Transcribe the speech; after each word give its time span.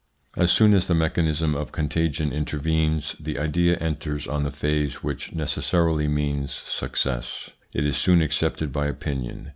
As 0.35 0.51
soon 0.51 0.73
as 0.73 0.87
the 0.87 0.95
mechanism 0.95 1.53
of 1.53 1.71
contagion 1.71 2.33
intervenes, 2.33 3.15
the 3.19 3.37
idea 3.37 3.75
enters 3.77 4.25
on 4.27 4.41
the 4.41 4.49
phase 4.49 5.03
which 5.03 5.31
necessarily 5.33 6.07
means 6.07 6.51
success. 6.51 7.51
It 7.71 7.85
is 7.85 7.97
soon 7.97 8.19
accepted 8.19 8.73
by 8.73 8.87
opinion. 8.87 9.49